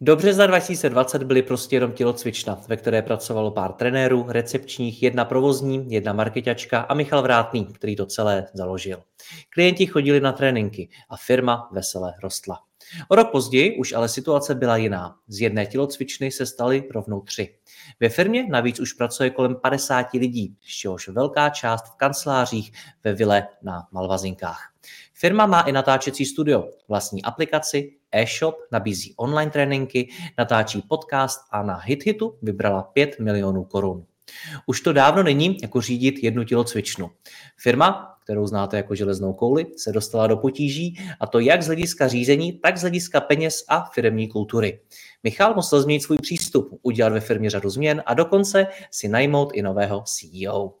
[0.00, 5.86] Dobře za 2020 byly prostě jenom tělocvična, ve které pracovalo pár trenérů, recepčních, jedna provozní,
[5.90, 9.02] jedna marketačka a Michal Vrátný, který to celé založil.
[9.50, 12.58] Klienti chodili na tréninky a firma vesele rostla.
[13.08, 15.16] O rok později už ale situace byla jiná.
[15.28, 17.54] Z jedné tělocvičny se staly rovnou tři.
[18.00, 22.72] Ve firmě navíc už pracuje kolem 50 lidí, z čehož velká část v kancelářích
[23.04, 24.72] ve vile na Malvazinkách.
[25.14, 31.76] Firma má i natáčecí studio, vlastní aplikaci, e-shop, nabízí online tréninky, natáčí podcast a na
[31.76, 34.04] HitHitu vybrala 5 milionů korun.
[34.66, 37.10] Už to dávno není jako řídit jednu tělocvičnu.
[37.56, 42.08] Firma, kterou znáte jako železnou kouli, se dostala do potíží a to jak z hlediska
[42.08, 44.80] řízení, tak z hlediska peněz a firmní kultury.
[45.22, 49.62] Michal musel změnit svůj přístup, udělat ve firmě řadu změn a dokonce si najmout i
[49.62, 50.72] nového CEO.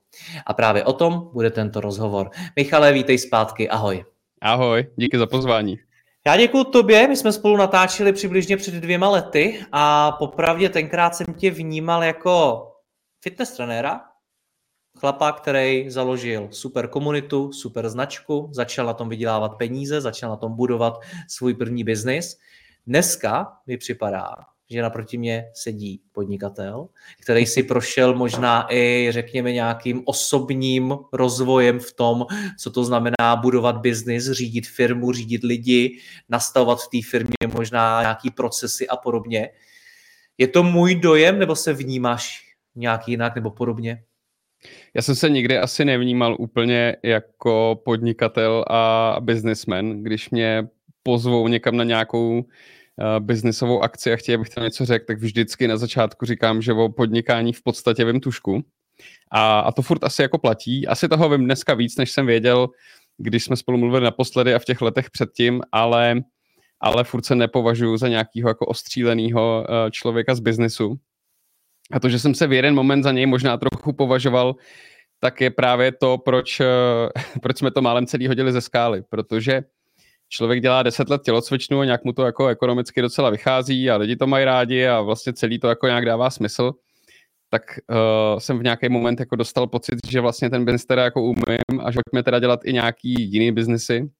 [0.46, 2.30] A právě o tom bude tento rozhovor.
[2.56, 4.04] Michale, vítej zpátky, ahoj.
[4.40, 5.78] Ahoj, díky za pozvání.
[6.26, 11.34] Já děkuji tobě, my jsme spolu natáčeli přibližně před dvěma lety a popravdě tenkrát jsem
[11.34, 12.66] tě vnímal jako
[13.20, 14.00] fitness trenéra,
[14.98, 20.56] chlapa, který založil super komunitu, super značku, začal na tom vydělávat peníze, začal na tom
[20.56, 22.38] budovat svůj první biznis.
[22.86, 24.34] Dneska mi připadá,
[24.70, 26.88] že naproti mě sedí podnikatel,
[27.22, 32.26] který si prošel možná i, řekněme, nějakým osobním rozvojem v tom,
[32.58, 35.98] co to znamená budovat biznis, řídit firmu, řídit lidi,
[36.28, 39.50] nastavovat v té firmě možná nějaký procesy a podobně.
[40.38, 42.40] Je to můj dojem, nebo se vnímáš
[42.74, 44.02] nějak jinak nebo podobně?
[44.94, 50.68] Já jsem se nikdy asi nevnímal úplně jako podnikatel a businessman, když mě
[51.02, 52.44] pozvou někam na nějakou
[53.18, 56.88] biznisovou akci a chtějí, abych tam něco řekl, tak vždycky na začátku říkám, že o
[56.88, 58.64] podnikání v podstatě vím tušku.
[59.32, 60.86] A, a to furt asi jako platí.
[60.86, 62.68] Asi toho vím dneska víc, než jsem věděl,
[63.18, 66.20] když jsme spolu mluvili naposledy a v těch letech předtím, ale,
[66.80, 70.96] ale furt se nepovažuji za nějakého jako ostříleného uh, člověka z biznisu.
[71.92, 74.54] A to, že jsem se v jeden moment za něj možná trochu považoval,
[75.20, 76.66] tak je právě to, proč, uh,
[77.42, 79.62] proč jsme to málem celý hodili ze skály, protože
[80.28, 84.16] člověk dělá deset let tělocvičnu a nějak mu to jako ekonomicky docela vychází a lidi
[84.16, 86.72] to mají rádi a vlastně celý to jako nějak dává smysl,
[87.50, 91.22] tak uh, jsem v nějaký moment jako dostal pocit, že vlastně ten biznis teda jako
[91.22, 94.10] umím a že pojďme teda dělat i nějaký jiný biznesy.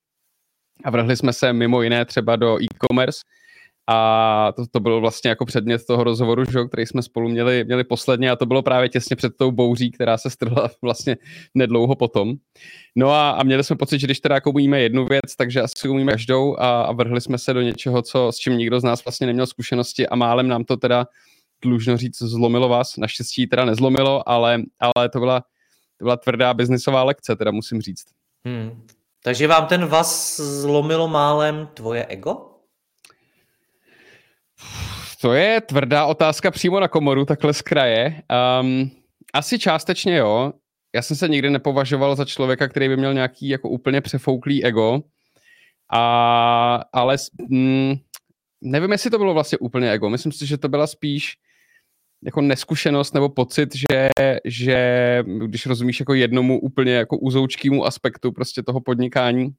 [0.85, 3.21] A vrhli jsme se mimo jiné třeba do e-commerce,
[3.89, 7.85] a to, to byl vlastně jako předmět toho rozhovoru, že, který jsme spolu měli, měli
[7.85, 11.17] posledně a to bylo právě těsně před tou bouří, která se strhla vlastně
[11.55, 12.35] nedlouho potom.
[12.97, 15.89] No a, a měli jsme pocit, že když teda jako umíme jednu věc, takže asi
[15.89, 19.05] umíme každou a, a vrhli jsme se do něčeho, co, s čím nikdo z nás
[19.05, 21.07] vlastně neměl zkušenosti a málem nám to teda
[21.63, 22.97] dlužno říct, zlomilo vás.
[22.97, 25.41] Naštěstí teda nezlomilo, ale, ale to, byla,
[25.99, 28.05] to byla tvrdá biznisová lekce, teda musím říct.
[28.45, 28.83] Hmm.
[29.23, 32.56] Takže vám ten vás zlomilo málem tvoje ego?
[35.27, 38.23] To je tvrdá otázka přímo na komoru, takhle z kraje.
[38.61, 38.91] Um,
[39.35, 40.53] asi částečně jo.
[40.95, 45.03] Já jsem se nikdy nepovažoval za člověka, který by měl nějaký jako úplně přefouklý ego.
[45.93, 47.17] A, ale
[47.49, 47.95] mm,
[48.61, 50.11] nevím, jestli to bylo vlastně úplně ego.
[50.11, 51.35] Myslím si, že to byla spíš
[52.25, 54.09] jako neskušenost nebo pocit, že,
[54.45, 54.79] že
[55.47, 59.51] když rozumíš jako jednomu úplně jako uzoučkému aspektu prostě toho podnikání,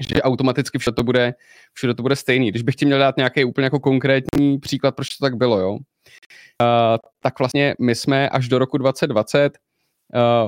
[0.00, 1.34] že automaticky všude to bude,
[1.72, 2.48] všude to bude stejný.
[2.48, 5.70] Když bych ti měl dát nějaký úplně jako konkrétní příklad, proč to tak bylo, jo?
[5.72, 5.78] Uh,
[7.20, 9.58] tak vlastně my jsme až do roku 2020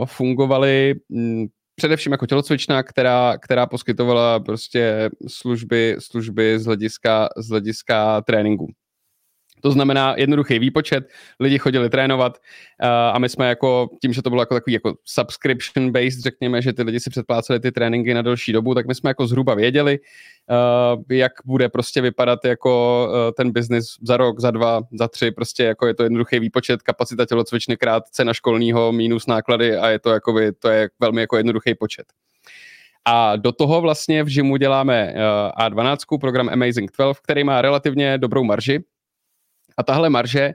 [0.00, 7.48] uh, fungovali m, především jako tělocvična, která, která poskytovala prostě služby, služby z hlediska, z
[7.48, 8.66] hlediska tréninku.
[9.64, 11.08] To znamená jednoduchý výpočet,
[11.40, 12.38] lidi chodili trénovat
[12.82, 16.62] uh, a my jsme jako, tím, že to bylo jako takový jako subscription based, řekněme,
[16.62, 19.54] že ty lidi si předpláceli ty tréninky na delší dobu, tak my jsme jako zhruba
[19.54, 25.08] věděli, uh, jak bude prostě vypadat jako uh, ten biznis za rok, za dva, za
[25.08, 29.88] tři, prostě jako je to jednoduchý výpočet, kapacita tělocvičny krát cena školního minus náklady a
[29.88, 32.06] je to jako by, to je velmi jako jednoduchý počet.
[33.04, 38.18] A do toho vlastně v Žimu děláme uh, A12, program Amazing 12, který má relativně
[38.18, 38.84] dobrou marži.
[39.76, 40.52] A tahle marže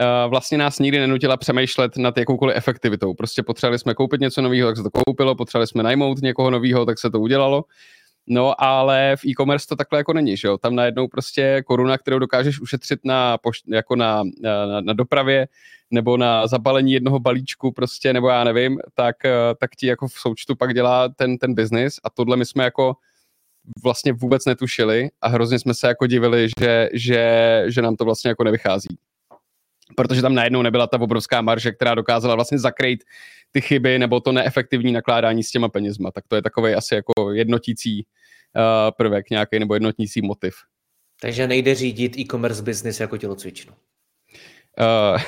[0.00, 3.14] uh, vlastně nás nikdy nenutila přemýšlet nad jakoukoliv efektivitou.
[3.14, 6.86] Prostě potřebovali jsme koupit něco nového, tak se to koupilo, potřebovali jsme najmout někoho nového,
[6.86, 7.64] tak se to udělalo.
[8.26, 10.58] No ale v e-commerce to takhle jako není, že jo?
[10.58, 15.48] Tam najednou prostě koruna, kterou dokážeš ušetřit na, pošt, jako na, na, na dopravě
[15.90, 20.12] nebo na zabalení jednoho balíčku prostě, nebo já nevím, tak, eh, tak ti jako v
[20.12, 22.96] součtu pak dělá ten, ten biznis a tohle my jsme jako
[23.82, 28.28] vlastně vůbec netušili a hrozně jsme se jako divili, že, že, že nám to vlastně
[28.28, 28.98] jako nevychází.
[29.96, 33.04] Protože tam najednou nebyla ta obrovská marže, která dokázala vlastně zakrýt
[33.52, 36.10] ty chyby nebo to neefektivní nakládání s těma penězma.
[36.10, 38.06] Tak to je takový asi jako jednotící
[38.56, 40.54] uh, prvek nějaký nebo jednotící motiv.
[41.20, 43.72] Takže nejde řídit e-commerce business jako tělocvičnu.
[44.80, 45.20] Uh,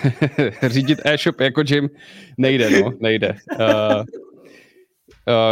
[0.72, 1.90] řídit e-shop jako gym
[2.38, 3.36] nejde, no, nejde.
[3.60, 4.04] Uh,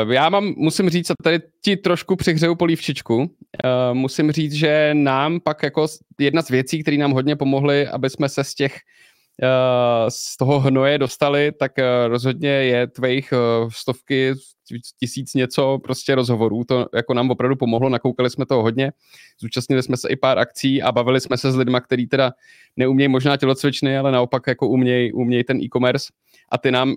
[0.04, 3.26] uh, já mám, musím říct, a tady ti trošku přihřeju polívčičku, uh,
[3.92, 5.86] musím říct, že nám pak jako
[6.20, 8.78] jedna z věcí, které nám hodně pomohly, aby jsme se z těch
[9.42, 14.34] Eh, z toho hnoje dostali, tak eh, rozhodně je tvých eh, stovky,
[15.00, 16.64] tisíc něco prostě rozhovorů.
[16.64, 18.92] To jako nám opravdu pomohlo, nakoukali jsme toho hodně,
[19.40, 22.32] zúčastnili jsme se i pár akcí a bavili jsme se s lidmi, kteří teda
[22.76, 26.12] neumějí možná tělocvičny, ale naopak jako umějí uměj ten e-commerce
[26.52, 26.94] a ty nám, uh,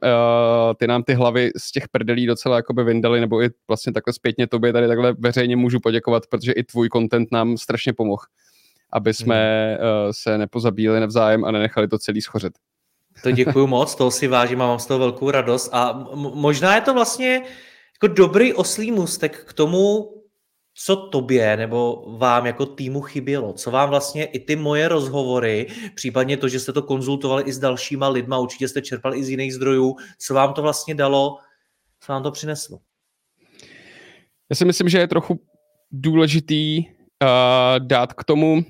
[0.77, 4.47] ty nám ty hlavy z těch prdelí docela jakoby vyndali, nebo i vlastně takhle zpětně
[4.47, 8.23] tobě tady takhle veřejně můžu poděkovat, protože i tvůj content nám strašně pomohl
[8.95, 12.53] aby jsme uh, se nepozabíjeli navzájem a nenechali to celý schořet.
[13.23, 15.69] To děkuji moc, toho si vážím a mám z toho velkou radost.
[15.73, 17.41] A možná je to vlastně
[18.01, 20.11] jako dobrý oslý můstek k tomu,
[20.77, 23.53] co tobě nebo vám jako týmu chybělo?
[23.53, 27.59] Co vám vlastně i ty moje rozhovory, případně to, že jste to konzultovali i s
[27.59, 31.37] dalšíma lidma, určitě jste čerpali i z jiných zdrojů, co vám to vlastně dalo,
[31.99, 32.79] co vám to přineslo?
[34.49, 35.39] Já si myslím, že je trochu
[35.91, 36.87] důležitý uh,
[37.79, 38.65] dát k tomu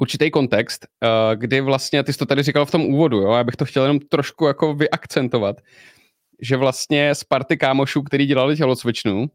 [0.00, 3.44] určitý kontext, uh, kdy vlastně, ty jsi to tady říkal v tom úvodu, jo, já
[3.44, 5.56] bych to chtěl jenom trošku jako vyakcentovat,
[6.42, 9.26] že vlastně z party kámošů, který dělali tělocvičnu, uh,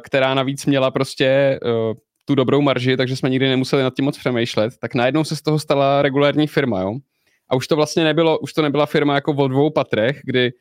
[0.00, 1.94] která navíc měla prostě uh,
[2.24, 5.42] tu dobrou marži, takže jsme nikdy nemuseli nad tím moc přemýšlet, tak najednou se z
[5.42, 6.94] toho stala regulární firma, jo.
[7.50, 10.52] A už to vlastně nebylo, už to nebyla firma jako o dvou patrech, kdy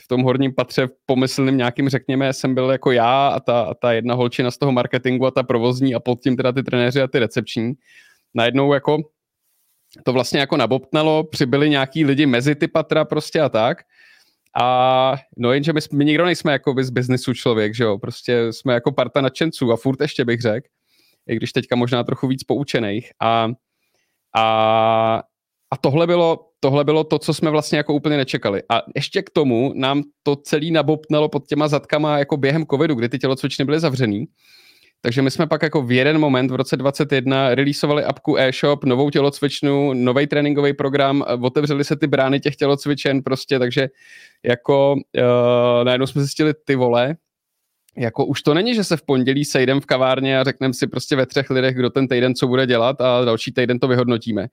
[0.00, 3.92] v tom horním patře pomyslným nějakým, řekněme, jsem byl jako já a ta, a ta
[3.92, 7.08] jedna holčina z toho marketingu a ta provozní a pod tím teda ty trenéři a
[7.08, 7.72] ty recepční
[8.34, 8.98] najednou jako
[10.04, 13.78] to vlastně jako nabobtnalo, přibyli nějaký lidi mezi ty patra prostě a tak.
[14.62, 18.74] A no jenže my, my nikdo nejsme jako z biznisu člověk, že jo, prostě jsme
[18.74, 20.66] jako parta nadšenců a furt ještě bych řekl,
[21.26, 23.10] i když teďka možná trochu víc poučených.
[23.22, 23.48] A,
[24.36, 25.22] a,
[25.70, 28.62] a tohle, bylo, tohle bylo to, co jsme vlastně jako úplně nečekali.
[28.68, 33.08] A ještě k tomu nám to celý nabobtnalo pod těma zadkama jako během covidu, kdy
[33.08, 34.26] ty tělocvičny byly zavřený.
[35.04, 39.10] Takže my jsme pak jako v jeden moment v roce 2021 releaseovali apku e-shop, novou
[39.10, 43.88] tělocvičnu, nový tréninkový program, otevřeli se ty brány těch tělocvičen prostě, takže
[44.44, 47.16] jako uh, najednou jsme zjistili ty vole,
[47.96, 51.16] jako už to není, že se v pondělí sejdem v kavárně a řekneme si prostě
[51.16, 54.48] ve třech lidech, kdo ten týden co bude dělat a další týden to vyhodnotíme.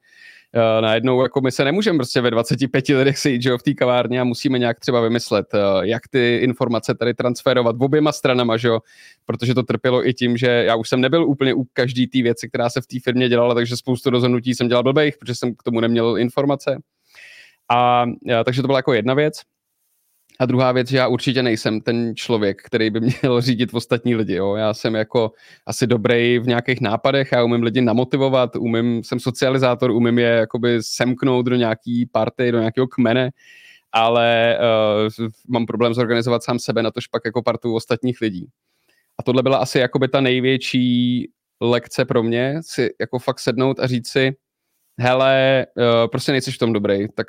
[0.55, 4.21] Uh, najednou jako my se nemůžeme prostě ve 25 lidech sejít že v té kavárně
[4.21, 8.67] a musíme nějak třeba vymyslet, uh, jak ty informace tady transferovat v oběma stranama, že
[8.67, 8.79] jo,
[9.25, 12.49] protože to trpělo i tím, že já už jsem nebyl úplně u každý té věci,
[12.49, 15.63] která se v té firmě dělala, takže spoustu rozhodnutí jsem dělal blbejch, protože jsem k
[15.63, 16.81] tomu neměl informace.
[17.69, 18.05] A,
[18.39, 19.41] a takže to byla jako jedna věc.
[20.39, 24.35] A druhá věc, že já určitě nejsem ten člověk, který by měl řídit ostatní lidi.
[24.35, 24.55] Jo.
[24.55, 25.31] Já jsem jako
[25.65, 30.77] asi dobrý v nějakých nápadech, já umím lidi namotivovat, umím, jsem socializátor, umím je jakoby
[30.81, 33.29] semknout do nějaký party, do nějakého kmene,
[33.91, 34.57] ale
[35.19, 38.47] uh, mám problém zorganizovat sám sebe, na tož pak jako partu ostatních lidí.
[39.19, 41.29] A tohle byla asi jakoby ta největší
[41.61, 44.35] lekce pro mě, si jako fakt sednout a říct si,
[45.01, 47.27] hele, uh, prostě nejsi v tom dobrý, tak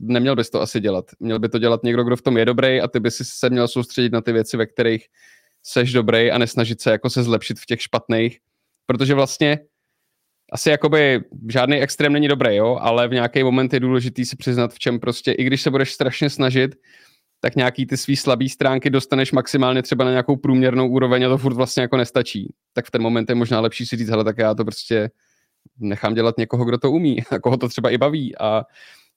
[0.00, 1.04] neměl bys to asi dělat.
[1.20, 3.68] Měl by to dělat někdo, kdo v tom je dobrý a ty bys se měl
[3.68, 5.06] soustředit na ty věci, ve kterých
[5.62, 8.38] seš dobrý a nesnažit se jako se zlepšit v těch špatných,
[8.86, 9.58] protože vlastně
[10.52, 14.74] asi jakoby žádný extrém není dobrý, jo, ale v nějaký moment je důležitý si přiznat,
[14.74, 16.74] v čem prostě, i když se budeš strašně snažit,
[17.40, 21.38] tak nějaký ty svý slabý stránky dostaneš maximálně třeba na nějakou průměrnou úroveň a to
[21.38, 22.54] furt vlastně jako nestačí.
[22.72, 25.10] Tak v ten moment je možná lepší si říct, hele, tak já to prostě
[25.78, 28.64] nechám dělat někoho, kdo to umí a koho to třeba i baví a,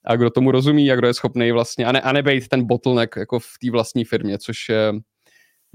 [0.05, 3.15] a kdo tomu rozumí a kdo je schopný vlastně, a, ne, a nebejt ten bottleneck
[3.15, 4.93] jako v té vlastní firmě, což je,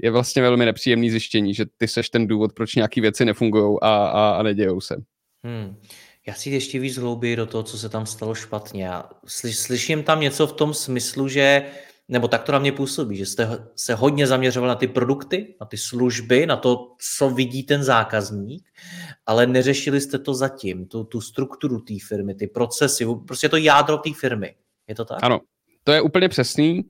[0.01, 4.05] je vlastně velmi nepříjemný zjištění, že ty seš ten důvod, proč nějaké věci nefungují a,
[4.05, 4.95] a, a nedějou se.
[5.43, 5.75] Hmm.
[6.27, 8.85] Já si ještě víc hlouběji do toho, co se tam stalo špatně.
[8.85, 11.65] Já slyším tam něco v tom smyslu, že
[12.09, 15.65] nebo tak to na mě působí, že jste se hodně zaměřoval na ty produkty, na
[15.65, 18.69] ty služby, na to, co vidí ten zákazník,
[19.25, 23.97] ale neřešili jste to zatím, tu, tu strukturu té firmy, ty procesy, prostě to jádro
[23.97, 24.55] té firmy.
[24.87, 25.17] Je to tak?
[25.21, 25.39] Ano,
[25.83, 26.89] to je úplně přesný.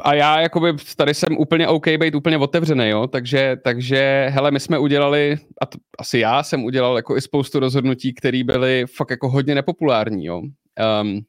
[0.00, 4.60] A já jakoby tady jsem úplně OK být úplně otevřený, jo, takže, takže hele, my
[4.60, 9.10] jsme udělali, a to, asi já jsem udělal jako i spoustu rozhodnutí, které byly fakt
[9.10, 10.42] jako hodně nepopulární, jo.
[11.02, 11.20] Um,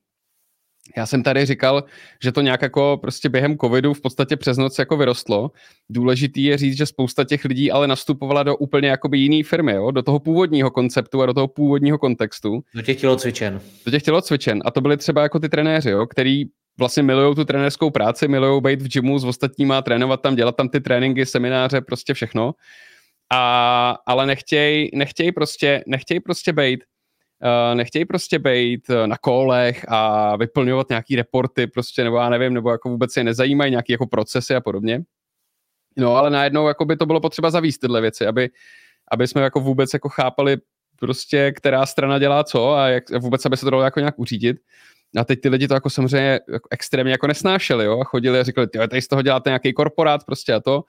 [0.98, 1.84] já jsem tady říkal,
[2.24, 5.52] že to nějak jako prostě během covidu v podstatě přes noc jako vyrostlo.
[5.90, 9.92] Důležitý je říct, že spousta těch lidí ale nastupovala do úplně jakoby jiný firmy, jo?
[9.92, 12.60] do toho původního konceptu a do toho původního kontextu.
[12.76, 13.62] Do těch tělocvičen.
[13.86, 14.62] Do těch tělocvičen.
[14.66, 16.08] A to byly třeba jako ty trenéři, jo?
[16.08, 16.46] který
[16.80, 20.70] vlastně milují tu trenérskou práci, milují být v gymu s ostatníma, trénovat tam, dělat tam
[20.70, 22.54] ty tréninky, semináře, prostě všechno.
[23.34, 26.84] A, ale nechtějí nechtěj prostě, nechtěj prostě být
[27.74, 32.72] nechtějí prostě být eh, na kolech a vyplňovat nějaký reporty prostě, nebo já nevím, nebo
[32.72, 35.04] jako vůbec je nezajímají nějaký jako procesy a podobně.
[35.98, 38.50] No ale najednou jako by to bylo potřeba zavíst tyhle věci, aby,
[39.12, 40.58] aby jsme jako vůbec jako chápali
[41.00, 44.58] prostě, která strana dělá co a jak, vůbec, aby se to dalo jako nějak uřídit.
[45.18, 48.44] A teď ty lidi to jako samozřejmě jako extrémně jako nesnášeli, jo, a chodili a
[48.44, 50.84] říkali, tady z toho děláte nějaký korporát prostě a to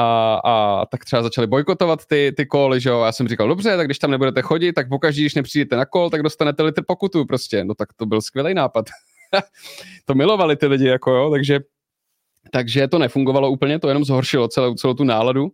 [0.00, 3.76] a, a tak třeba začali bojkotovat ty, ty koly, že jo, já jsem říkal, dobře,
[3.76, 7.24] tak když tam nebudete chodit, tak pokaždé, když nepřijdete na kol, tak dostanete litr pokutu
[7.24, 8.86] prostě, no tak to byl skvělý nápad.
[10.04, 11.60] to milovali ty lidi, jako jo, takže,
[12.52, 15.50] takže to nefungovalo úplně, to jenom zhoršilo celou, celou tu náladu.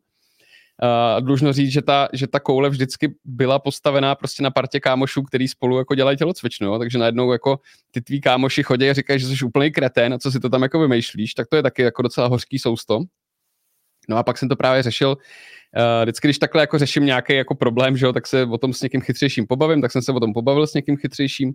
[0.82, 5.22] A dlužno říct, že ta, že ta koule vždycky byla postavená prostě na partě kámošů,
[5.22, 6.78] který spolu jako dělají tělocvičnu, jo?
[6.78, 7.60] takže najednou jako
[7.90, 10.62] ty tví kámoši chodí a říkají, že jsi úplný kretén a co si to tam
[10.62, 13.00] jako vymýšlíš, tak to je taky jako docela hořký sousto.
[14.08, 17.54] No a pak jsem to právě řešil, uh, vždycky, když takhle jako řeším nějaký jako
[17.54, 20.20] problém, že jo, tak se o tom s někým chytřejším pobavím, tak jsem se o
[20.20, 21.52] tom pobavil s někým chytřejším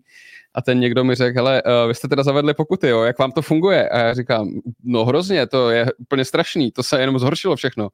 [0.55, 3.31] a ten někdo mi řekl, hele, uh, vy jste teda zavedli pokuty, jo, jak vám
[3.31, 3.89] to funguje?
[3.89, 4.50] A já říkám,
[4.84, 7.89] no hrozně, to je úplně strašný, to se jenom zhoršilo všechno.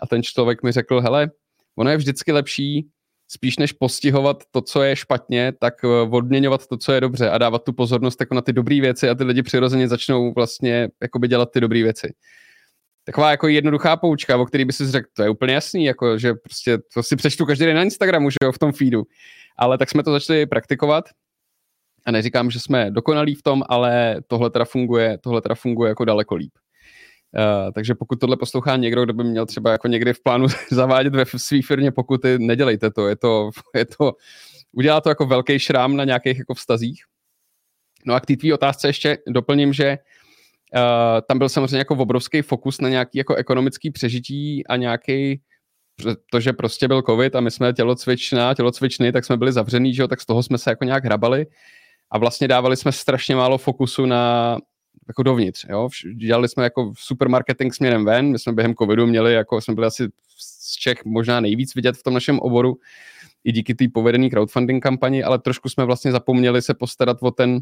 [0.00, 1.30] A ten člověk mi řekl, hele,
[1.76, 2.88] ono je vždycky lepší
[3.28, 7.38] spíš než postihovat to, co je špatně, tak eh, odměňovat to, co je dobře a
[7.38, 10.88] dávat tu pozornost jako na ty dobré věci a ty lidi přirozeně začnou vlastně
[11.28, 12.14] dělat ty dobré věci
[13.04, 16.34] taková jako jednoduchá poučka, o který by si řekl, to je úplně jasný, jako, že
[16.34, 19.02] prostě to si přečtu každý den na Instagramu, že jo, v tom feedu.
[19.58, 21.04] Ale tak jsme to začali praktikovat
[22.06, 26.04] a neříkám, že jsme dokonalí v tom, ale tohle teda funguje, tohle teda funguje jako
[26.04, 26.52] daleko líp.
[27.36, 31.14] Uh, takže pokud tohle poslouchá někdo, kdo by měl třeba jako někdy v plánu zavádět
[31.14, 34.12] ve své firmě pokuty, nedělejte to, je to, je to,
[34.72, 37.02] udělá to jako velký šrám na nějakých jako vztazích.
[38.06, 40.13] No a k té tvý otázce ještě doplním, že Uh,
[41.28, 45.40] tam byl samozřejmě jako obrovský fokus na nějaký jako ekonomický přežití a nějaký
[46.30, 50.02] to, že prostě byl covid a my jsme tělocvičná, tělocvičny, tak jsme byli zavřený, že
[50.02, 51.46] jo, tak z toho jsme se jako nějak hrabali
[52.10, 54.56] a vlastně dávali jsme strašně málo fokusu na
[55.08, 55.88] jako dovnitř, jo.
[56.16, 60.08] Dělali jsme jako supermarketing směrem ven, my jsme během covidu měli, jako jsme byli asi
[60.38, 62.76] z Čech možná nejvíc vidět v tom našem oboru,
[63.44, 67.60] i díky té povedené crowdfunding kampani, ale trošku jsme vlastně zapomněli se postarat o ten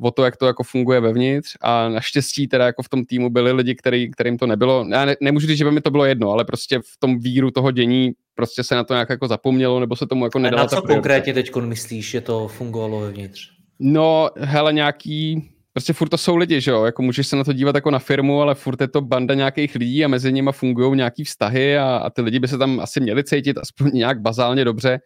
[0.00, 3.52] o to, jak to jako funguje vevnitř a naštěstí teda jako v tom týmu byli
[3.52, 6.30] lidi, který, kterým to nebylo, já ne, nemůžu říct, že by mi to bylo jedno,
[6.30, 9.96] ale prostě v tom víru toho dění prostě se na to nějak jako zapomnělo, nebo
[9.96, 10.60] se tomu jako nedalo.
[10.60, 13.50] A na co konkrétně teď myslíš, že to fungovalo vevnitř?
[13.78, 17.52] No, hele, nějaký, prostě furt to jsou lidi, že jo, jako můžeš se na to
[17.52, 20.96] dívat jako na firmu, ale furt je to banda nějakých lidí a mezi nimi fungují
[20.96, 24.64] nějaký vztahy a, a ty lidi by se tam asi měli cítit aspoň nějak bazálně
[24.64, 25.00] dobře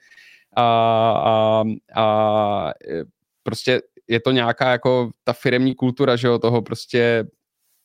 [0.57, 0.65] a,
[1.11, 1.65] a,
[1.97, 2.73] a
[3.43, 7.25] prostě je to nějaká jako ta firemní kultura, že jo, toho prostě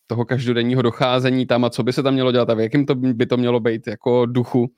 [0.08, 2.96] toho každodenního docházení tam a co by se tam mělo dělat a v jakým to
[2.96, 4.72] by to mělo být jako duchu.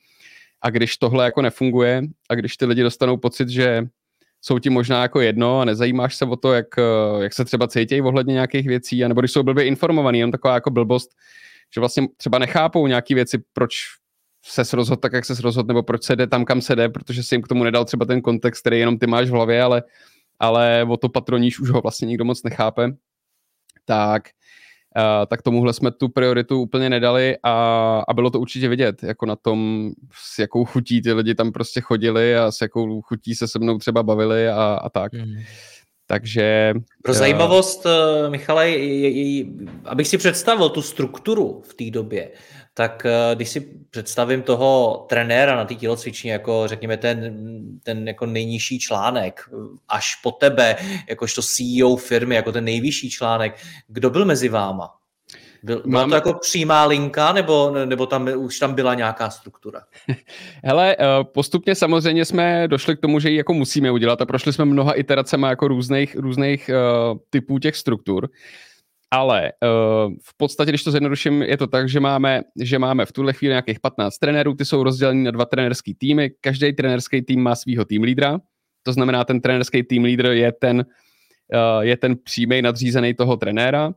[0.61, 3.87] A když tohle jako nefunguje a když ty lidi dostanou pocit, že
[4.41, 6.67] jsou ti možná jako jedno a nezajímáš se o to, jak,
[7.21, 10.71] jak se třeba cítějí ohledně nějakých věcí, anebo když jsou blbě informovaný, jenom taková jako
[10.71, 11.09] blbost,
[11.73, 13.73] že vlastně třeba nechápou nějaké věci, proč
[14.45, 17.23] se rozhodl tak, jak se rozhodl, nebo proč se jde tam, kam se jde, protože
[17.23, 19.83] si jim k tomu nedal třeba ten kontext, který jenom ty máš v hlavě, ale
[20.39, 22.91] ale o to patroníž už ho vlastně nikdo moc nechápe,
[23.85, 24.23] tak
[24.97, 27.53] Uh, tak tomuhle jsme tu prioritu úplně nedali a,
[28.07, 31.81] a bylo to určitě vidět, jako na tom, s jakou chutí ty lidi tam prostě
[31.81, 35.13] chodili a s jakou chutí se se mnou třeba bavili a, a tak.
[35.13, 35.35] Mm.
[36.07, 36.73] Takže...
[37.03, 38.69] Pro zajímavost, uh, Michale,
[39.85, 42.31] abych si představil tu strukturu v té době,
[42.73, 47.37] tak eh, když si představím toho trenéra na té tělocvičně jako řekněme ten,
[47.83, 49.49] ten jako nejnižší článek,
[49.89, 50.75] až po tebe,
[51.09, 53.55] jakožto CEO firmy, jako ten nejvyšší článek,
[53.87, 54.89] kdo byl mezi váma?
[55.63, 56.09] Byl, byla Mám...
[56.09, 59.81] to jako přímá linka, nebo, nebo tam už tam byla nějaká struktura?
[60.63, 64.53] Hele, eh, postupně samozřejmě jsme došli k tomu, že ji jako musíme udělat a prošli
[64.53, 68.29] jsme mnoha iteracemi jako různých, různých uh, typů těch struktur.
[69.13, 73.11] Ale uh, v podstatě, když to zjednoduším, je to tak, že máme, že máme v
[73.11, 77.43] tuhle chvíli nějakých 15 trenérů, ty jsou rozdělení na dva trenerský týmy, každý trenerský tým
[77.43, 78.39] má svého tým lídra,
[78.83, 80.85] to znamená, ten trenerský tým lídr je ten,
[81.53, 83.87] uh, je ten přímý nadřízený toho trenéra.
[83.87, 83.93] Uh,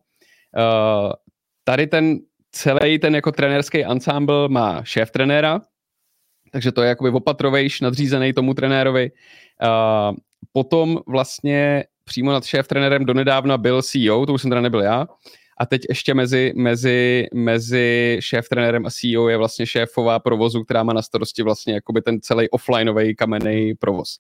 [1.65, 2.19] tady ten
[2.53, 5.61] celý ten jako trenérský ensemble má šéf trenéra,
[6.53, 9.11] takže to je jakoby opatrovejš, nadřízený tomu trenérovi.
[9.63, 10.17] Uh,
[10.53, 15.07] potom vlastně přímo nad šéf trenérem donedávna byl CEO, to už jsem teda nebyl já,
[15.59, 20.83] a teď ještě mezi, mezi, mezi šéf trenérem a CEO je vlastně šéfová provozu, která
[20.83, 24.19] má na starosti vlastně jakoby ten celý offlineový kamenný provoz.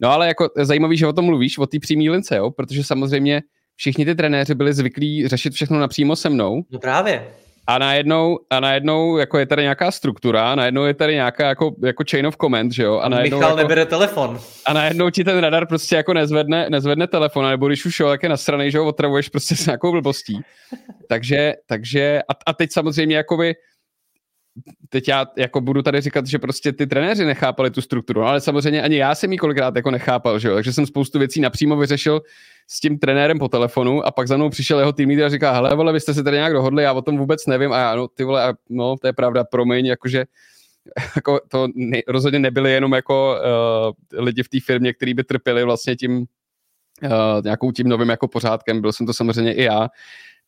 [0.00, 2.50] No ale jako zajímavý, že o tom mluvíš, o té přímý lince, jo?
[2.50, 3.42] protože samozřejmě
[3.76, 6.62] všichni ty trenéři byli zvyklí řešit všechno napřímo se mnou.
[6.70, 7.26] No právě.
[7.68, 12.04] A najednou, a najednou jako je tady nějaká struktura, najednou je tady nějaká jako, jako
[12.10, 12.98] chain of command, že jo?
[12.98, 14.40] A najednou Michal jako, nebere telefon.
[14.66, 18.22] A najednou ti ten radar prostě jako nezvedne, nezvedne telefon, nebo když už jo, jak
[18.22, 20.40] je nasranej, že ho otravuješ prostě s nějakou blbostí.
[21.08, 23.54] takže, takže a, a teď samozřejmě jakoby
[24.88, 28.40] teď já jako budu tady říkat, že prostě ty trenéři nechápali tu strukturu, no, ale
[28.40, 30.54] samozřejmě ani já jsem ji kolikrát jako nechápal, že jo?
[30.54, 32.22] takže jsem spoustu věcí napřímo vyřešil
[32.70, 35.76] s tím trenérem po telefonu a pak za mnou přišel jeho tým a říká, hele
[35.76, 38.08] vole, vy jste se tady nějak dohodli, já o tom vůbec nevím a já, no
[38.08, 40.24] ty vole, no to je pravda, promiň, jakože
[41.16, 45.64] jako to ne, rozhodně nebyli jenom jako uh, lidi v té firmě, kteří by trpěli
[45.64, 49.88] vlastně tím uh, nějakou tím novým jako pořádkem, byl jsem to samozřejmě i já,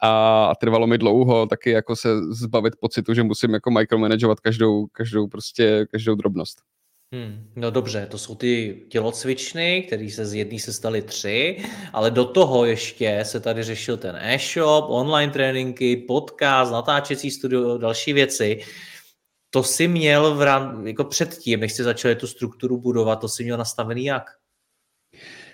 [0.02, 5.28] a trvalo mi dlouho taky jako se zbavit pocitu, že musím jako micromanagovat každou, každou
[5.28, 6.58] prostě, každou drobnost.
[7.14, 12.10] Hmm, no dobře, to jsou ty tělocvičny, které se z jedné se staly tři, ale
[12.10, 18.60] do toho ještě se tady řešil ten e-shop, online tréninky, podcast, natáčecí studio, další věci.
[19.50, 23.44] To si měl v rám, jako předtím, než jsi začal tu strukturu budovat, to si
[23.44, 24.24] měl nastavený jak?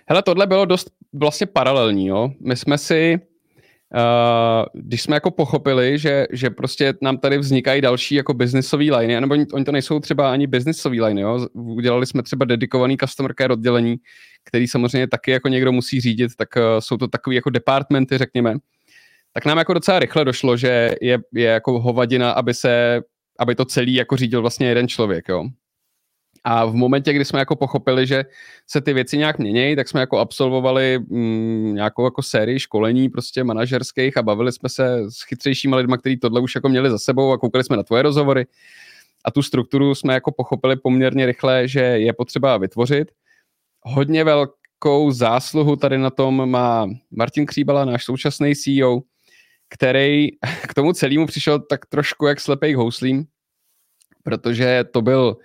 [0.09, 2.31] Hele, tohle bylo dost vlastně paralelní, jo.
[2.41, 3.21] My jsme si,
[3.95, 9.21] Uh, když jsme jako pochopili, že, že prostě nám tady vznikají další jako businessové liney,
[9.21, 11.47] nebo oni, oni to nejsou třeba ani businessové liney, jo?
[11.53, 13.97] udělali jsme třeba dedikovaný customer care oddělení,
[14.45, 18.55] který samozřejmě taky jako někdo musí řídit, tak uh, jsou to takové jako departmenty, řekněme.
[19.33, 23.01] Tak nám jako docela rychle došlo, že je, je jako hovadina, aby se,
[23.39, 25.45] aby to celý jako řídil vlastně jeden člověk, jo.
[26.49, 28.25] A v momentě, kdy jsme jako pochopili, že
[28.67, 33.45] se ty věci nějak mění, tak jsme jako absolvovali mm, nějakou jako sérii školení prostě
[33.45, 37.33] manažerských a bavili jsme se s chytřejšími lidmi, kteří tohle už jako měli za sebou
[37.33, 38.47] a koukali jsme na tvoje rozhovory.
[39.25, 43.11] A tu strukturu jsme jako pochopili poměrně rychle, že je potřeba vytvořit.
[43.81, 49.01] Hodně velkou zásluhu tady na tom má Martin Kříbala, náš současný CEO,
[49.69, 50.29] který
[50.69, 53.25] k tomu celému přišel tak trošku jak slepej houslím,
[54.23, 55.37] protože to byl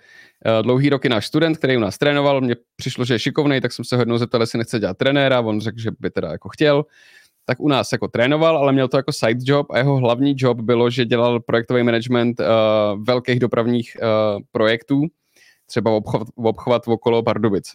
[0.62, 3.84] dlouhý roky náš student, který u nás trénoval, mně přišlo, že je šikovný, tak jsem
[3.84, 6.84] se hodnou zeptal, jestli nechce dělat trenéra, on řekl, že by teda jako chtěl,
[7.44, 10.60] tak u nás jako trénoval, ale měl to jako side job a jeho hlavní job
[10.60, 12.46] bylo, že dělal projektový management uh,
[13.04, 15.02] velkých dopravních uh, projektů,
[15.66, 17.72] třeba obchvat, obchvat okolo Pardubic.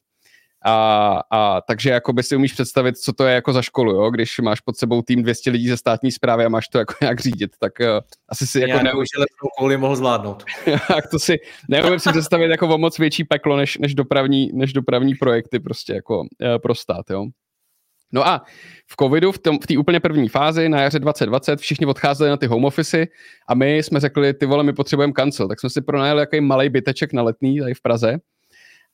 [0.65, 4.09] A, a takže jako by si umíš představit, co to je jako za školu, jo?
[4.09, 7.19] když máš pod sebou tým 200 lidí ze státní zprávy a máš to jako nějak
[7.19, 7.87] řídit, tak uh,
[8.29, 9.09] asi si jako neumíš...
[9.57, 10.43] kouli mohl zvládnout.
[10.87, 11.37] tak to si
[11.69, 15.93] neumím si představit jako o moc větší peklo, než, než, dopravní, než dopravní projekty prostě
[15.93, 16.25] jako uh,
[16.61, 17.25] pro stát, jo.
[18.13, 18.41] No a
[18.91, 22.45] v covidu, v té v úplně první fázi, na jaře 2020, všichni odcházeli na ty
[22.47, 23.05] home office
[23.49, 25.47] a my jsme řekli, ty vole, my potřebujeme kancel.
[25.47, 28.17] Tak jsme si pronajeli jaký malý byteček na letný tady v Praze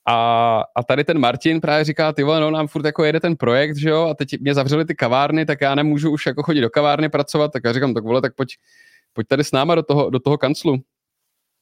[0.07, 3.35] a, a tady ten Martin právě říká, ty vole, no nám furt jako jede ten
[3.35, 6.61] projekt, že jo, a teď mě zavřeli ty kavárny, tak já nemůžu už jako chodit
[6.61, 8.49] do kavárny pracovat, tak já říkám, tak vole, tak pojď,
[9.13, 10.77] pojď tady s náma do toho, do toho kanclu.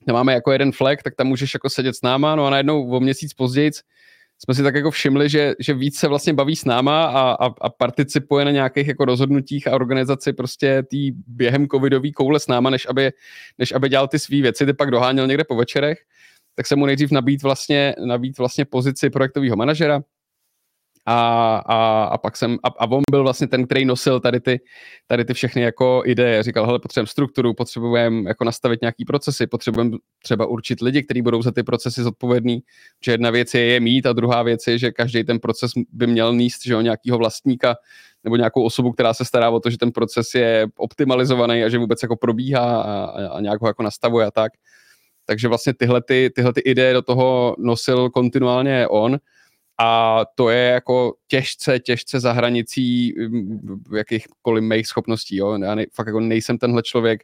[0.05, 2.89] Tam máme jako jeden flag, tak tam můžeš jako sedět s náma, no a najednou
[2.89, 3.71] o měsíc později
[4.45, 7.45] jsme si tak jako všimli, že, že víc se vlastně baví s náma a, a,
[7.61, 12.69] a participuje na nějakých jako rozhodnutích a organizaci prostě tý během covidový koule s náma,
[12.69, 13.11] než aby,
[13.57, 15.99] než aby dělal ty svý věci, ty pak doháněl někde po večerech
[16.61, 20.01] tak jsem mu nejdřív nabít vlastně, nabít vlastně pozici projektového manažera,
[21.05, 24.59] a, a, a pak jsem, a, a on byl vlastně ten, který nosil tady ty,
[25.07, 26.43] tady ty všechny jako ideje.
[26.43, 29.91] Říkal, hele, potřebujeme strukturu, potřebujeme jako nastavit nějaký procesy, potřebujeme
[30.23, 32.59] třeba určit lidi, kteří budou za ty procesy zodpovědní,
[33.05, 36.07] že jedna věc je je mít a druhá věc je, že každý ten proces by
[36.07, 37.75] měl níst, že jo, nějakýho vlastníka
[38.23, 41.77] nebo nějakou osobu, která se stará o to, že ten proces je optimalizovaný a že
[41.77, 44.51] vůbec jako probíhá a, a, a nějak ho jako nastavuje a tak.
[45.31, 49.17] Takže vlastně tyhle, ty, tyhle ty ideje do toho nosil kontinuálně on
[49.79, 55.35] a to je jako těžce, těžce za hranicí mm, jakýchkoliv mých schopností.
[55.35, 55.57] Jo.
[55.63, 57.23] Já ne, fakt jako nejsem tenhle člověk,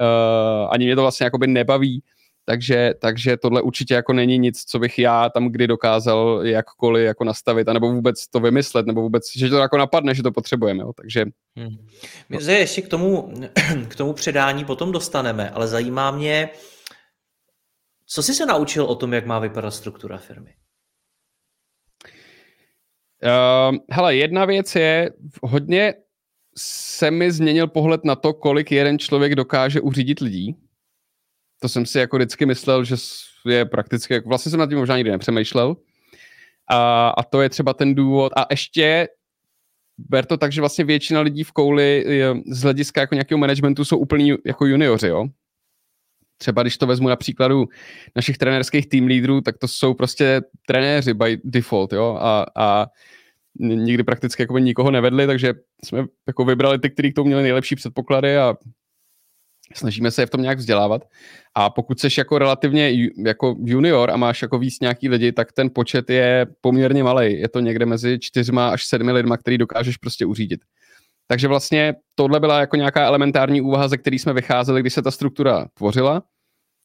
[0.00, 2.02] uh, ani mě to vlastně jakoby nebaví
[2.48, 7.24] takže, takže tohle určitě jako není nic, co bych já tam kdy dokázal jakkoliv jako
[7.24, 10.92] nastavit, anebo vůbec to vymyslet, nebo vůbec, že to jako napadne, že to potřebujeme, jo.
[10.92, 11.24] takže...
[11.56, 11.76] Hmm.
[12.28, 13.34] My se ještě k tomu,
[13.88, 16.48] k tomu předání potom dostaneme, ale zajímá mě,
[18.06, 20.54] co jsi se naučil o tom, jak má vypadat struktura firmy?
[23.22, 25.10] Uh, hele, jedna věc je,
[25.42, 25.94] hodně
[26.58, 30.56] se mi změnil pohled na to, kolik jeden člověk dokáže uřídit lidí.
[31.60, 32.96] To jsem si jako vždycky myslel, že
[33.48, 35.76] je prakticky, jako vlastně jsem na tím možná nikdy nepřemýšlel.
[36.70, 38.32] A, a to je třeba ten důvod.
[38.36, 39.08] A ještě
[39.98, 42.04] ber to tak, že vlastně většina lidí v kouli
[42.46, 45.26] z hlediska jako nějakého managementu jsou úplní jako junioři, jo.
[46.38, 47.66] Třeba když to vezmu na příkladu
[48.16, 52.86] našich trenérských tým lídrů, tak to jsou prostě trenéři by default, jo, a, a
[53.58, 57.74] nikdy prakticky jako nikoho nevedli, takže jsme jako vybrali ty, kteří k tomu měli nejlepší
[57.74, 58.54] předpoklady a
[59.74, 61.02] snažíme se je v tom nějak vzdělávat.
[61.54, 62.92] A pokud jsi jako relativně
[63.24, 67.40] jako junior a máš jako víc nějaký lidi, tak ten počet je poměrně malý.
[67.40, 70.60] Je to někde mezi čtyřma až sedmi lidma, který dokážeš prostě uřídit.
[71.26, 75.10] Takže vlastně tohle byla jako nějaká elementární úvaha, ze který jsme vycházeli, když se ta
[75.10, 76.22] struktura tvořila,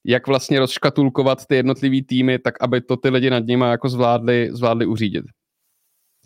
[0.06, 4.50] jak vlastně rozškatulkovat ty jednotlivý týmy, tak aby to ty lidi nad nimi jako zvládli,
[4.52, 5.26] zvládli uřídit.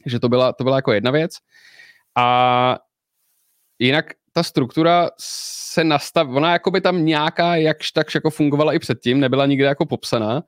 [0.04, 1.32] Takže to byla, to byla jako jedna věc.
[2.18, 2.78] A
[3.80, 8.80] jinak ta struktura se nastav, ona jako by tam nějaká jakž takž jako fungovala i
[8.80, 10.44] předtím, nebyla nikdy jako popsaná,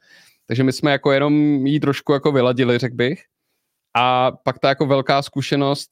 [0.48, 1.34] takže my jsme jako jenom
[1.68, 3.24] jí trošku jako vyladili, řekl bych.
[3.96, 5.90] A pak ta jako velká zkušenost,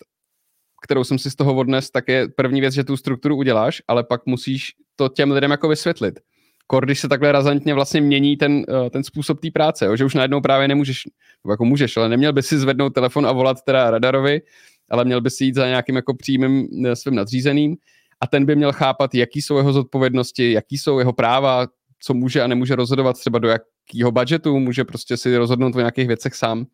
[0.85, 4.03] kterou jsem si z toho odnes, tak je první věc, že tu strukturu uděláš, ale
[4.03, 6.19] pak musíš to těm lidem jako vysvětlit.
[6.67, 10.05] Kor, když se takhle razantně vlastně mění ten, eh, ten způsob té práce, jo, že
[10.05, 11.03] už najednou právě nemůžeš,
[11.49, 14.41] jako můžeš, ale neměl by si zvednout telefon a volat teda radarovi,
[14.89, 17.75] ale měl by si jít za nějakým jako přímým eh, svým nadřízeným
[18.21, 21.67] a ten by měl chápat, jaký jsou jeho zodpovědnosti, jaký jsou jeho práva,
[21.99, 26.07] co může a nemůže rozhodovat, třeba do jakého budgetu, může prostě si rozhodnout o nějakých
[26.07, 26.65] věcech sám.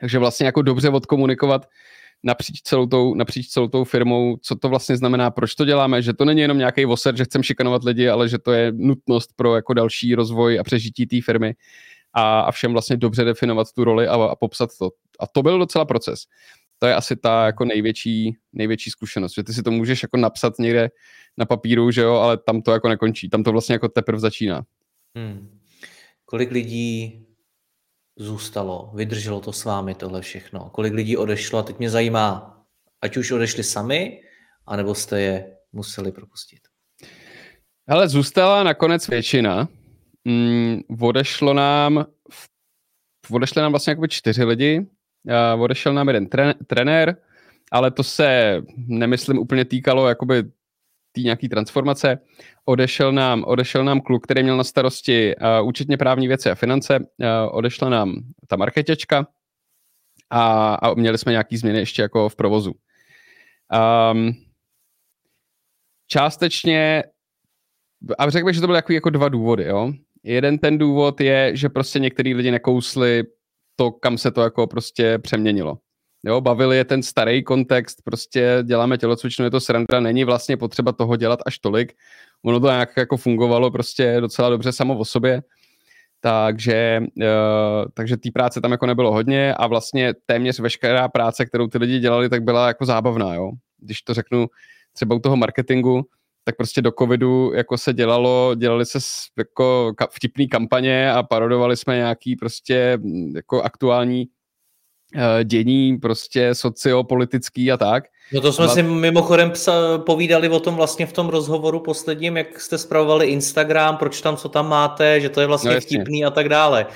[0.00, 1.66] Takže vlastně jako dobře odkomunikovat
[2.22, 6.12] napříč celou, tou, napříč celou tou firmou, co to vlastně znamená, proč to děláme, že
[6.12, 9.56] to není jenom nějaký voser, že chcem šikanovat lidi, ale že to je nutnost pro
[9.56, 11.54] jako další rozvoj a přežití té firmy
[12.14, 14.90] a, a všem vlastně dobře definovat tu roli a, a popsat to.
[15.20, 16.24] A to byl docela proces
[16.82, 20.58] to je asi ta jako největší, největší zkušenost, že ty si to můžeš jako napsat
[20.58, 20.90] někde
[21.36, 24.62] na papíru, že jo, ale tam to jako nekončí, tam to vlastně jako teprve začíná.
[25.16, 25.58] Hmm.
[26.24, 27.20] Kolik lidí
[28.16, 30.70] zůstalo, vydrželo to s vámi tohle všechno?
[30.70, 31.58] Kolik lidí odešlo?
[31.58, 32.58] A teď mě zajímá,
[33.02, 34.20] ať už odešli sami,
[34.66, 36.58] anebo jste je museli propustit.
[37.88, 39.68] Ale zůstala nakonec většina.
[40.24, 42.06] Mm, odešlo nám,
[43.30, 44.86] odešli nám vlastně jakoby čtyři lidi,
[45.54, 47.16] Uh, odešel nám jeden tre- trenér,
[47.72, 50.42] ale to se, nemyslím, úplně týkalo jakoby
[51.12, 52.18] té nějaký transformace.
[52.64, 56.98] Odešel nám, odešel nám kluk, který měl na starosti uh, účetně právní věci a finance,
[56.98, 57.06] uh,
[57.50, 58.14] odešla nám
[58.48, 59.26] ta marketečka
[60.30, 62.72] a, a měli jsme nějaký změny ještě jako v provozu.
[64.12, 64.32] Um,
[66.06, 67.04] částečně,
[68.18, 69.92] a řekl bych, že to byly jako, jako dva důvody, jo.
[70.22, 73.24] Jeden ten důvod je, že prostě některý lidi nekousli
[73.76, 75.78] to, kam se to jako prostě přeměnilo.
[76.24, 80.92] Jo, bavili je ten starý kontext, prostě děláme tělocvičnu, je to sranda, není vlastně potřeba
[80.92, 81.92] toho dělat až tolik.
[82.44, 85.42] Ono to nějak jako fungovalo prostě docela dobře samo o sobě,
[86.20, 87.24] takže, uh,
[87.94, 91.98] takže té práce tam jako nebylo hodně a vlastně téměř veškerá práce, kterou ty lidi
[91.98, 93.50] dělali, tak byla jako zábavná, jo.
[93.78, 94.46] Když to řeknu
[94.92, 96.06] třeba u toho marketingu,
[96.44, 98.98] tak prostě do covidu jako se dělalo, dělali se
[99.38, 104.28] jako vtipný kampaně a parodovali jsme nějaký prostě mm, jako aktuální
[105.44, 108.04] dění, prostě sociopolitický a tak.
[108.32, 108.68] No to jsme a...
[108.68, 113.96] si mimochodem psa, povídali o tom vlastně v tom rozhovoru posledním, jak jste spravovali Instagram,
[113.96, 116.86] proč tam, co tam máte, že to je vlastně no, vtipný a tak dále.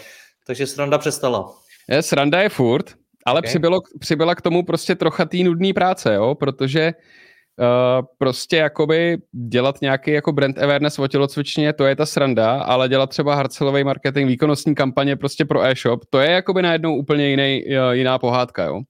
[0.46, 1.52] Takže sranda přestala.
[1.88, 2.94] Je, sranda je furt,
[3.26, 3.48] ale okay.
[3.48, 7.25] přibylo, přibyla k tomu prostě trocha tý nudný práce, jo, protože Uh,
[8.18, 13.10] prostě jakoby dělat nějaký jako brand awareness o tělocvičně, to je ta sranda, ale dělat
[13.10, 17.92] třeba hardcellový marketing, výkonnostní kampaně prostě pro e-shop, to je jakoby najednou úplně jiný, uh,
[17.92, 18.80] jiná pohádka, jo.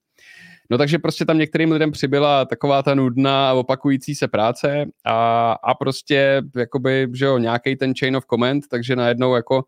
[0.70, 5.52] No takže prostě tam některým lidem přibyla taková ta nudná a opakující se práce a,
[5.52, 9.62] a prostě jakoby, že jo, nějaký ten chain of command, takže najednou jako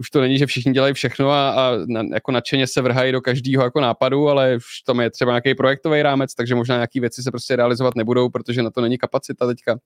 [0.00, 3.20] už to není, že všichni dělají všechno a, a na, jako nadšeně se vrhají do
[3.20, 7.22] každého jako nápadu, ale už tam je třeba nějaký projektový rámec, takže možná nějaké věci
[7.22, 9.78] se prostě realizovat nebudou, protože na to není kapacita teďka,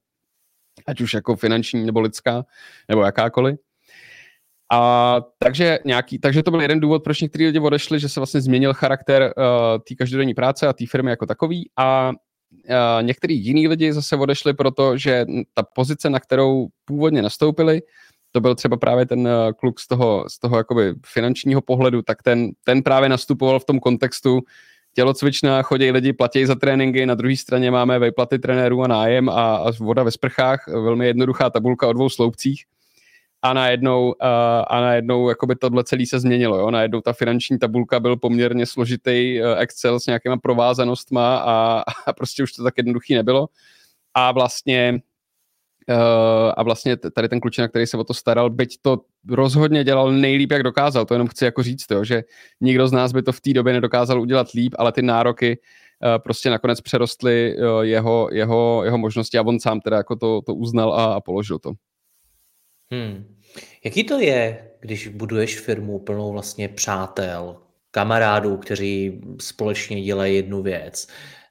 [0.86, 2.44] ať už jako finanční nebo lidská,
[2.88, 3.56] nebo jakákoliv.
[4.72, 8.40] A takže, nějaký, takže to byl jeden důvod, proč někteří lidi odešli, že se vlastně
[8.40, 13.68] změnil charakter uh, té každodenní práce a té firmy jako takový a uh, některý jiný
[13.68, 17.82] lidi zase odešli proto, že ta pozice, na kterou původně nastoupili,
[18.34, 22.50] to byl třeba právě ten kluk z toho, z toho jakoby finančního pohledu, tak ten,
[22.64, 24.40] ten právě nastupoval v tom kontextu,
[24.94, 29.56] tělocvična, chodí lidi, platí za tréninky, na druhé straně máme vejplaty trenérů a nájem a,
[29.56, 32.64] a voda ve sprchách, velmi jednoduchá tabulka o dvou sloupcích
[33.42, 34.12] a najednou, uh,
[34.66, 36.58] a najednou jakoby tohle celé se změnilo.
[36.58, 36.70] Jo?
[36.70, 42.42] Najednou ta finanční tabulka byl poměrně složitý uh, Excel s nějakýma provázanostma a, a prostě
[42.42, 43.48] už to tak jednoduchý nebylo.
[44.14, 45.00] A vlastně
[45.88, 50.12] Uh, a vlastně tady ten klučina, který se o to staral, byť to rozhodně dělal
[50.12, 52.22] nejlíp, jak dokázal, to jenom chci jako říct, jo, že
[52.60, 56.22] nikdo z nás by to v té době nedokázal udělat líp, ale ty nároky uh,
[56.22, 60.54] prostě nakonec přerostly uh, jeho, jeho, jeho možnosti a on sám teda jako to, to
[60.54, 61.72] uznal a, a položil to.
[62.92, 63.36] Hmm.
[63.84, 67.56] Jaký to je, když buduješ firmu plnou vlastně přátel,
[67.90, 71.06] kamarádů, kteří společně dělají jednu věc,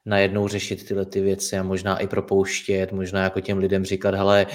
[0.06, 4.46] najednou řešit tyhle ty věci a možná i propouštět, možná jako těm lidem říkat, hele,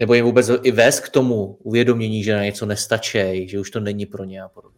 [0.00, 3.80] nebo jim vůbec i vést k tomu uvědomění, že na něco nestačí, že už to
[3.80, 4.77] není pro ně a podobně.